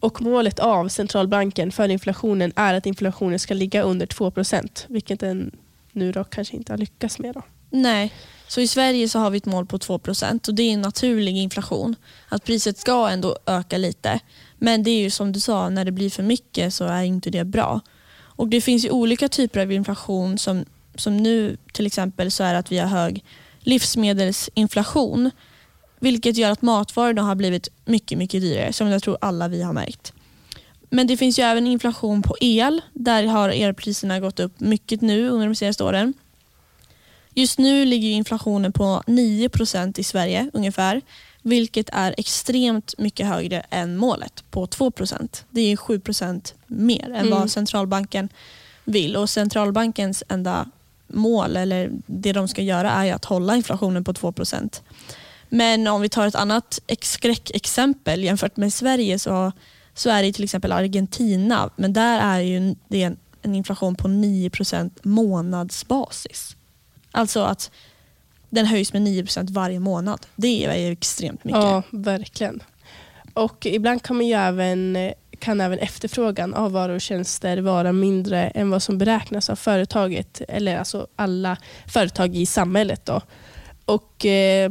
Och 0.01 0.23
målet 0.23 0.59
av 0.59 0.89
centralbanken 0.89 1.73
för 1.73 1.89
inflationen 1.89 2.53
är 2.57 2.75
att 2.75 2.87
inflationen 2.87 3.39
ska 3.39 3.55
ligga 3.55 3.83
under 3.83 4.07
2%, 4.07 4.85
vilket 4.89 5.21
den 5.21 5.57
nu 5.93 6.13
då 6.13 6.25
kanske 6.25 6.57
inte 6.57 6.73
har 6.73 6.79
lyckats 6.79 7.19
med. 7.19 7.35
Då. 7.35 7.43
Nej, 7.71 8.13
så 8.49 8.61
i 8.61 8.69
Sverige 8.69 9.09
så 9.09 9.19
har 9.19 9.31
vi 9.31 9.39
ett 9.39 9.47
mål 9.47 9.67
på 9.67 9.79
2% 9.79 10.49
och 10.49 10.55
det 10.55 10.63
är 10.63 10.73
en 10.73 10.81
naturlig 10.81 11.37
inflation. 11.37 11.97
Att 12.29 12.45
priset 12.45 12.79
ska 12.79 13.09
ändå 13.09 13.37
öka 13.47 13.79
lite. 13.79 14.21
Men 14.59 14.83
det 14.83 14.91
är 14.91 15.01
ju 15.01 15.11
som 15.11 15.33
du 15.33 15.41
sa, 15.41 15.69
när 15.69 15.85
det 15.85 15.93
blir 15.93 16.11
för 16.11 16.23
mycket 16.23 16.75
så 16.75 16.85
är 16.85 17.03
inte 17.03 17.31
det 17.31 17.45
bra. 17.45 17.81
Och 18.39 18.49
Det 18.49 18.61
finns 18.61 18.85
ju 18.85 18.91
olika 18.91 19.29
typer 19.29 19.61
av 19.61 19.73
inflation 19.73 20.39
som, 20.39 20.65
som 20.95 21.17
nu 21.17 21.57
till 21.73 21.87
exempel 21.87 22.31
så 22.31 22.45
är 22.45 22.55
att 22.55 22.73
vi 22.73 22.79
har 22.79 22.87
hög 22.87 23.25
livsmedelsinflation. 23.61 25.31
Vilket 26.01 26.37
gör 26.37 26.51
att 26.51 26.63
matvarorna 26.63 27.23
har 27.23 27.35
blivit 27.35 27.69
mycket, 27.85 28.19
mycket 28.19 28.41
dyrare 28.41 28.73
som 28.73 28.89
jag 28.89 29.03
tror 29.03 29.19
alla 29.21 29.49
vi 29.49 29.63
har 29.63 29.73
märkt. 29.73 30.13
Men 30.91 31.07
det 31.07 31.17
finns 31.17 31.39
ju 31.39 31.43
även 31.43 31.67
inflation 31.67 32.23
på 32.23 32.37
el. 32.41 32.81
Där 32.93 33.25
har 33.25 33.49
elpriserna 33.49 34.21
gått 34.21 34.41
upp 34.41 34.61
mycket 34.61 35.01
nu 35.01 35.29
under 35.29 35.47
de 35.47 35.55
senaste 35.55 35.85
åren. 35.85 36.15
Just 37.35 37.59
nu 37.59 37.85
ligger 37.85 38.09
inflationen 38.09 38.73
på 38.73 39.03
9% 39.07 40.01
i 40.01 40.05
Sverige 40.05 40.51
ungefär. 40.53 41.01
Vilket 41.43 41.89
är 41.93 42.15
extremt 42.19 42.95
mycket 42.99 43.27
högre 43.27 43.61
än 43.61 43.97
målet 43.97 44.45
på 44.51 44.67
2% 44.67 45.45
Det 45.51 45.61
är 45.73 45.77
7% 45.77 46.55
mer 46.67 47.05
än 47.05 47.15
Mm. 47.27 47.31
vad 47.31 47.51
centralbanken 47.51 48.29
vill. 48.85 49.17
Och 49.17 49.31
Centralbankens 49.31 50.23
enda 50.29 50.67
mål, 51.07 51.57
eller 51.57 51.91
det 52.07 52.33
de 52.33 52.49
ska 52.49 52.63
göra, 52.63 52.91
är 52.91 53.13
att 53.15 53.25
hålla 53.25 53.57
inflationen 53.57 54.05
på 54.05 54.15
2 54.15 54.33
men 55.49 55.87
om 55.87 56.01
vi 56.01 56.09
tar 56.09 56.27
ett 56.27 56.35
annat 56.35 56.81
skräckexempel 57.03 58.25
jämfört 58.25 58.57
med 58.57 58.73
Sverige 58.73 59.19
så, 59.19 59.53
så 59.95 60.11
är 60.11 60.23
det 60.23 60.33
till 60.33 60.45
exempel 60.45 60.73
Argentina. 60.73 61.71
Men 61.77 61.93
där 61.93 62.21
är 62.21 62.41
ju 62.41 62.75
det 62.89 63.03
en, 63.03 63.17
en 63.43 63.55
inflation 63.55 63.95
på 63.95 64.09
9% 64.09 64.91
månadsbasis. 65.03 66.57
Alltså 67.11 67.43
att 67.43 67.71
den 68.51 68.67
höjs 68.67 68.93
med 68.93 69.03
9% 69.03 69.53
varje 69.53 69.81
månad. 69.81 70.27
Det 70.37 70.65
är 70.65 70.77
ju 70.77 70.93
extremt 70.93 71.45
mycket. 71.45 71.63
Ja, 71.63 71.83
verkligen. 71.91 72.63
Och 73.35 73.67
ibland 73.67 74.03
kan, 74.03 74.17
man 74.17 74.27
ju 74.27 74.35
även, 74.35 75.13
kan 75.39 75.61
även 75.61 75.79
efterfrågan 75.79 76.55
av 76.55 76.73
varor 76.73 76.95
och 76.95 77.01
tjänster 77.01 77.59
vara 77.59 77.93
mindre 77.93 78.49
än 78.49 78.71
vad 78.71 78.83
som 78.83 78.99
beräknas 78.99 79.51
av 79.51 79.57
företaget, 79.57 80.41
eller 80.49 80.77
alltså 80.77 81.07
alla 81.17 81.57
företag 81.87 82.37
i 82.37 82.47
samhället. 82.47 83.07
Då. 83.07 83.21
Och 83.85 84.27
eh, 84.27 84.71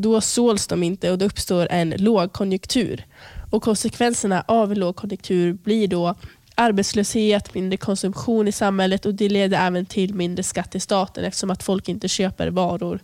då 0.00 0.20
såls 0.20 0.66
de 0.66 0.82
inte 0.82 1.10
och 1.10 1.18
det 1.18 1.24
uppstår 1.24 1.66
en 1.70 1.90
lågkonjunktur. 1.90 3.06
Och 3.50 3.62
Konsekvenserna 3.62 4.44
av 4.48 4.72
en 4.72 4.78
lågkonjunktur 4.78 5.52
blir 5.52 5.88
då 5.88 6.14
arbetslöshet, 6.54 7.54
mindre 7.54 7.76
konsumtion 7.76 8.48
i 8.48 8.52
samhället 8.52 9.06
och 9.06 9.14
det 9.14 9.28
leder 9.28 9.66
även 9.66 9.86
till 9.86 10.14
mindre 10.14 10.42
skatt 10.42 10.70
till 10.70 10.80
staten 10.80 11.24
eftersom 11.24 11.50
att 11.50 11.62
folk 11.62 11.88
inte 11.88 12.08
köper 12.08 12.48
varor 12.50 13.00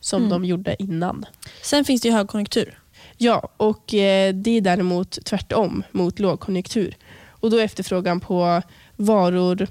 som 0.00 0.18
Mm. 0.22 0.30
de 0.30 0.44
gjorde 0.44 0.82
innan. 0.82 1.24
Sen 1.62 1.84
finns 1.84 2.02
det 2.02 2.08
ju 2.08 2.14
högkonjunktur. 2.14 2.78
Ja, 3.16 3.48
och 3.56 3.94
eh, 3.94 4.34
det 4.34 4.50
är 4.50 4.60
däremot 4.60 5.24
tvärtom 5.24 5.82
mot 5.92 6.18
lågkonjunktur. 6.18 6.96
Och 7.30 7.50
då 7.50 7.56
är 7.58 7.64
efterfrågan 7.64 8.20
på 8.20 8.62
varor 8.96 9.66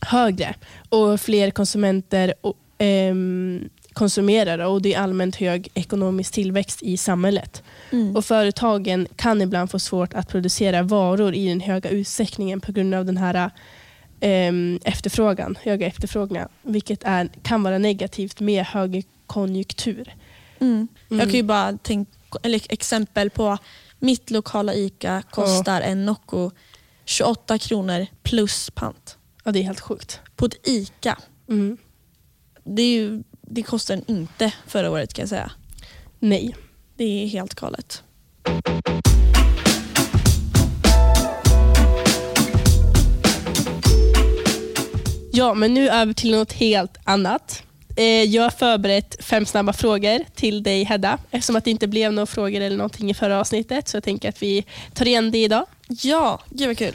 högre 0.00 0.54
och 0.88 1.20
fler 1.20 1.50
konsumenter 1.50 2.34
och, 2.40 2.56
ehm, 2.78 3.68
konsumerar 3.92 4.58
och 4.58 4.82
det 4.82 4.94
är 4.94 5.00
allmänt 5.00 5.36
hög 5.36 5.68
ekonomisk 5.74 6.32
tillväxt 6.32 6.82
i 6.82 6.96
samhället. 6.96 7.62
Mm. 7.90 8.16
Och 8.16 8.24
Företagen 8.24 9.08
kan 9.16 9.42
ibland 9.42 9.70
få 9.70 9.78
svårt 9.78 10.14
att 10.14 10.28
producera 10.28 10.82
varor 10.82 11.34
i 11.34 11.48
den 11.48 11.60
höga 11.60 11.90
utsträckningen 11.90 12.60
på 12.60 12.72
grund 12.72 12.94
av 12.94 13.04
den 13.04 13.16
här 13.16 13.50
ehm, 14.20 14.78
efterfrågan, 14.84 15.58
höga 15.62 15.86
efterfrågan, 15.86 16.48
vilket 16.62 17.02
är, 17.04 17.28
kan 17.42 17.62
vara 17.62 17.78
negativt 17.78 18.40
med 18.40 18.64
högkonjunktur. 18.64 20.14
Mm. 20.58 20.88
Mm. 21.10 21.20
Jag 21.20 21.20
kan 21.20 21.36
ju 21.36 21.42
bara 21.42 21.76
tänka, 21.76 22.10
eller 22.42 22.72
exempel 22.72 23.30
på 23.30 23.58
mitt 23.98 24.30
lokala 24.30 24.74
ICA 24.74 25.22
kostar 25.30 25.80
en 25.80 26.06
Nocco 26.06 26.50
28 27.04 27.58
kronor 27.58 28.06
plus 28.22 28.70
pant. 28.70 29.16
Ja, 29.44 29.52
det 29.52 29.58
är 29.58 29.62
helt 29.62 29.80
sjukt. 29.80 30.20
På 30.36 30.46
ett 30.46 30.68
ICA. 30.68 31.18
Mm. 31.48 31.76
Det, 32.64 32.82
är 32.82 32.92
ju, 32.92 33.22
det 33.50 33.62
kostar 33.62 33.96
den 33.96 34.04
inte 34.08 34.52
förra 34.66 34.90
året 34.90 35.14
kan 35.14 35.22
jag 35.22 35.28
säga. 35.28 35.50
Nej. 36.18 36.56
Det 36.96 37.04
är 37.24 37.26
helt 37.26 37.54
galet. 37.54 38.02
Ja, 45.32 45.54
men 45.54 45.74
nu 45.74 45.88
över 45.88 46.12
till 46.12 46.30
något 46.30 46.52
helt 46.52 46.96
annat. 47.04 47.62
Eh, 47.96 48.04
Jag 48.04 48.42
har 48.42 48.50
förberett 48.50 49.24
fem 49.24 49.46
snabba 49.46 49.72
frågor 49.72 50.24
till 50.34 50.62
dig 50.62 50.84
Hedda. 50.84 51.18
Eftersom 51.30 51.56
att 51.56 51.64
det 51.64 51.70
inte 51.70 51.86
blev 51.86 52.12
några 52.12 52.26
frågor 52.26 52.60
eller 52.60 52.76
någonting 52.76 53.10
i 53.10 53.14
förra 53.14 53.40
avsnittet 53.40 53.88
så 53.88 53.96
jag 53.96 54.04
tänker 54.04 54.28
att 54.28 54.42
vi 54.42 54.64
tar 54.94 55.06
igen 55.06 55.30
det 55.30 55.42
idag. 55.44 55.66
Ja, 55.88 56.40
gud 56.50 56.66
vad 56.66 56.78
kul. 56.78 56.94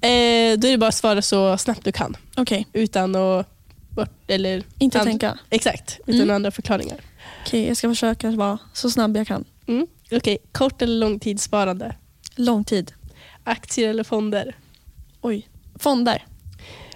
Eh, 0.00 0.58
Då 0.58 0.68
är 0.68 0.70
det 0.70 0.78
bara 0.78 0.88
att 0.88 0.94
svara 0.94 1.22
så 1.22 1.58
snabbt 1.58 1.84
du 1.84 1.92
kan. 1.92 2.16
Okej, 2.36 2.66
Utan 2.72 3.14
att... 3.16 3.48
bort- 3.94 4.10
Eller, 4.30 4.62
inte 4.78 4.98
And- 4.98 5.04
tänka. 5.06 5.38
Exakt, 5.50 6.00
utan 6.06 6.20
Mm. 6.20 6.36
andra 6.36 6.50
förklaringar. 6.50 6.98
Okej, 7.46 7.68
jag 7.68 7.76
ska 7.76 7.88
försöka 7.88 8.30
vara 8.30 8.58
så 8.72 8.90
snabb 8.90 9.16
jag 9.16 9.26
kan. 9.26 9.44
Mm. 9.66 9.86
Okej, 10.12 10.38
kort 10.52 10.82
eller 10.82 10.94
långtidssparande? 10.98 11.94
Lång 12.36 12.64
tid. 12.64 12.92
Aktier 13.44 13.88
eller 13.88 14.04
fonder? 14.04 14.56
Oj. 15.20 15.48
Fonder. 15.78 16.24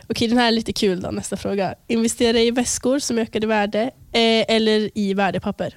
Okej, 0.09 0.29
den 0.29 0.38
här 0.38 0.47
är 0.47 0.50
lite 0.53 0.73
kul 0.73 1.00
då, 1.00 1.11
nästa 1.11 1.37
fråga. 1.37 1.75
Investera 1.87 2.41
i 2.41 2.50
väskor 2.50 2.99
som 2.99 3.19
ökar 3.19 3.43
i 3.45 3.47
värde 3.47 3.83
eh, 4.12 4.45
eller 4.57 4.91
i 4.99 5.15
värdepapper? 5.15 5.76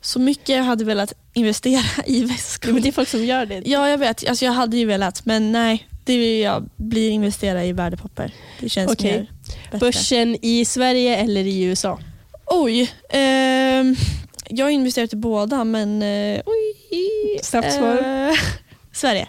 Så 0.00 0.18
mycket 0.20 0.48
jag 0.48 0.64
hade 0.64 0.84
velat 0.84 1.12
investera 1.34 1.82
i 2.06 2.20
Ja, 2.20 2.26
väskor. 2.26 2.72
men 2.72 2.82
det 2.82 2.88
är 2.88 2.92
folk 2.92 3.08
som 3.08 3.24
gör 3.24 3.46
det. 3.46 3.62
Ja, 3.66 3.88
jag 3.88 3.98
vet. 3.98 4.28
Alltså, 4.28 4.44
jag 4.44 4.52
hade 4.52 4.76
ju 4.76 4.84
velat, 4.86 5.24
men 5.26 5.52
nej. 5.52 5.88
Det 6.04 6.18
vill 6.18 6.40
jag 6.40 6.68
blir 6.76 7.10
investera 7.10 7.64
i 7.64 7.72
värdepapper. 7.72 8.32
Det 8.60 8.68
känns 8.68 8.92
Okej. 8.92 9.12
mer 9.12 9.30
bättre. 9.70 9.78
Börsen 9.78 10.36
i 10.42 10.64
Sverige 10.64 11.16
eller 11.16 11.44
i 11.44 11.62
USA? 11.62 11.98
Oj. 12.46 12.92
ehm, 13.08 13.96
jag 14.48 14.66
har 14.66 14.70
investerat 14.70 15.12
i 15.12 15.16
båda, 15.16 15.64
men 15.64 16.02
eh, 16.02 16.40
oj. 16.46 17.40
Snabbt 17.42 17.72
svar. 17.72 17.96
Eh, 17.96 18.34
Sverige. 18.92 19.28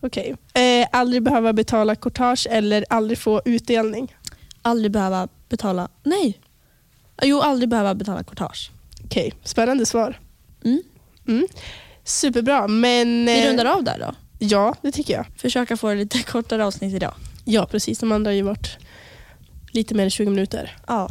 Okej. 0.00 0.36
Eh, 0.54 0.88
aldrig 0.92 1.22
behöva 1.22 1.52
betala 1.52 1.96
courtage 1.96 2.46
eller 2.50 2.84
aldrig 2.90 3.18
få 3.18 3.42
utdelning? 3.44 4.14
Aldrig 4.62 4.92
behöva 4.92 5.28
betala... 5.48 5.88
Nej. 6.02 6.40
Jo, 7.22 7.40
aldrig 7.40 7.68
behöva 7.68 7.94
betala 7.94 8.24
courtage. 8.24 8.70
Okej, 9.04 9.32
spännande 9.44 9.86
svar. 9.86 10.20
Mm. 10.64 10.82
Mm. 11.28 11.46
Superbra, 12.04 12.68
men... 12.68 13.26
Vi 13.26 13.44
eh, 13.44 13.48
rundar 13.48 13.64
av 13.64 13.84
där 13.84 13.98
då. 13.98 14.14
Ja, 14.38 14.74
det 14.82 14.92
tycker 14.92 15.14
jag. 15.14 15.26
Försöka 15.36 15.76
få 15.76 15.88
det 15.88 15.94
lite 15.94 16.22
kortare 16.32 16.66
avsnitt 16.66 16.94
idag. 16.94 17.14
Ja, 17.44 17.66
precis. 17.66 17.98
De 17.98 18.12
andra 18.12 18.28
har 18.28 18.34
ju 18.34 18.42
varit 18.42 18.78
lite 19.76 19.94
mer 19.94 20.04
än 20.04 20.10
20 20.10 20.30
minuter. 20.30 20.76
Ja. 20.86 21.08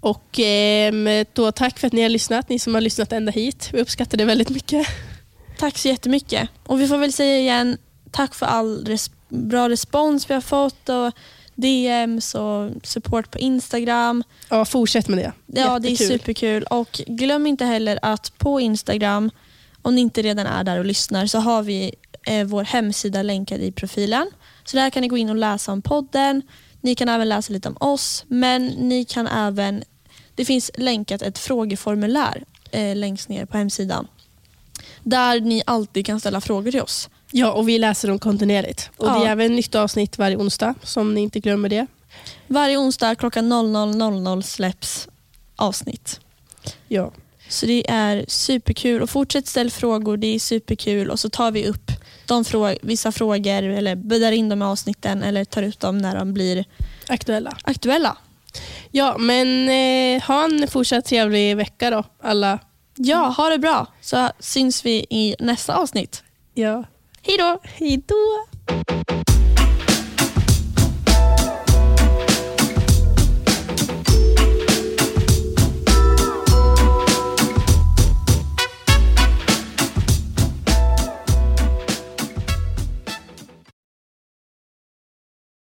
Och 0.00 0.38
ehm, 0.38 1.24
då 1.32 1.52
tack 1.52 1.78
för 1.78 1.86
att 1.86 1.92
ni 1.92 2.02
har 2.02 2.08
lyssnat, 2.08 2.48
ni 2.48 2.58
som 2.58 2.74
har 2.74 2.80
lyssnat 2.80 3.12
ända 3.12 3.32
hit. 3.32 3.70
Vi 3.72 3.80
uppskattar 3.80 4.18
det 4.18 4.24
väldigt 4.24 4.50
mycket. 4.50 4.86
Tack 5.58 5.78
så 5.78 5.88
jättemycket. 5.88 6.48
Och 6.66 6.80
vi 6.80 6.88
får 6.88 6.98
väl 6.98 7.12
säga 7.12 7.38
igen, 7.38 7.78
tack 8.10 8.34
för 8.34 8.46
all 8.46 8.84
res 8.86 9.10
bra 9.28 9.68
respons 9.68 10.30
vi 10.30 10.34
har 10.34 10.40
fått 10.40 10.88
och 10.88 11.12
DMs 11.54 12.34
och 12.34 12.70
support 12.82 13.30
på 13.30 13.38
Instagram. 13.38 14.24
Ja, 14.48 14.64
fortsätt 14.64 15.08
med 15.08 15.18
det. 15.18 15.32
Ja, 15.60 15.78
det 15.78 15.92
är 15.92 15.96
superkul. 15.96 16.62
Och 16.62 17.00
glöm 17.06 17.46
inte 17.46 17.64
heller 17.64 17.98
att 18.02 18.38
på 18.38 18.60
Instagram, 18.60 19.30
om 19.82 19.94
ni 19.94 20.00
inte 20.00 20.22
redan 20.22 20.46
är 20.46 20.64
där 20.64 20.78
och 20.78 20.84
lyssnar, 20.84 21.26
så 21.26 21.38
har 21.38 21.62
vi 21.62 21.94
eh, 22.26 22.44
vår 22.44 22.64
hemsida 22.64 23.22
länkad 23.22 23.60
i 23.60 23.72
profilen. 23.72 24.30
Så 24.64 24.76
där 24.76 24.90
kan 24.90 25.02
ni 25.02 25.08
gå 25.08 25.16
in 25.16 25.30
och 25.30 25.36
läsa 25.36 25.72
om 25.72 25.82
podden. 25.82 26.42
Ni 26.80 26.94
kan 26.94 27.08
även 27.08 27.28
läsa 27.28 27.52
lite 27.52 27.68
om 27.68 27.76
oss, 27.80 28.24
men 28.28 28.66
ni 28.66 29.04
kan 29.04 29.26
även... 29.26 29.84
Det 30.34 30.44
finns 30.44 30.70
länkat 30.74 31.22
ett 31.22 31.38
frågeformulär 31.38 32.44
eh, 32.70 32.96
längst 32.96 33.28
ner 33.28 33.46
på 33.46 33.58
hemsidan. 33.58 34.06
Där 35.02 35.40
ni 35.40 35.62
alltid 35.66 36.06
kan 36.06 36.20
ställa 36.20 36.40
frågor 36.40 36.70
till 36.70 36.80
oss. 36.80 37.08
Ja, 37.32 37.52
och 37.52 37.68
vi 37.68 37.78
läser 37.78 38.08
dem 38.08 38.18
kontinuerligt. 38.18 38.90
Och 38.96 39.06
Ja. 39.06 39.18
Det 39.18 39.26
är 39.26 39.30
även 39.30 39.56
nytt 39.56 39.74
avsnitt 39.74 40.18
varje 40.18 40.36
onsdag, 40.36 40.74
som 40.82 41.14
ni 41.14 41.20
inte 41.20 41.40
glömmer 41.40 41.68
det. 41.68 41.86
Varje 42.46 42.76
onsdag 42.78 43.14
klockan 43.14 43.52
00.00 43.52 44.42
släpps 44.42 45.08
avsnitt. 45.56 46.20
Ja. 46.88 47.12
Så 47.50 47.66
det 47.66 47.90
är 47.90 48.24
superkul 48.28 49.02
och 49.02 49.10
fortsätt 49.10 49.46
ställa 49.46 49.70
frågor, 49.70 50.16
det 50.16 50.26
är 50.34 50.38
superkul 50.38 51.10
och 51.10 51.20
så 51.20 51.30
tar 51.30 51.50
vi 51.50 51.66
upp 51.68 51.90
de 52.26 52.42
frå- 52.42 52.78
vissa 52.82 53.12
frågor 53.12 53.62
eller 53.62 53.96
bäddar 53.96 54.32
in 54.32 54.48
dem 54.48 54.62
i 54.62 54.64
avsnitten 54.64 55.22
eller 55.22 55.44
tar 55.44 55.62
ut 55.62 55.80
dem 55.80 55.98
när 55.98 56.16
de 56.16 56.32
blir 56.34 56.64
Aktuella. 57.08 57.56
aktuella. 57.64 58.16
Ja, 58.90 59.16
men 59.18 59.68
eh, 59.68 60.22
ha 60.22 60.44
en 60.44 60.68
fortsatt 60.68 61.04
trevlig 61.04 61.56
vecka 61.56 61.90
då, 61.90 62.04
alla. 62.22 62.58
Ja, 62.96 63.16
ha 63.36 63.48
det 63.48 63.58
bra 63.58 63.86
så 64.00 64.28
syns 64.38 64.84
vi 64.84 65.06
i 65.10 65.34
nästa 65.38 65.74
avsnitt. 65.74 66.22
Ja. 66.54 66.84
Hej 67.22 67.36
då! 67.38 67.58
Hej 67.62 68.02
då! 68.06 68.46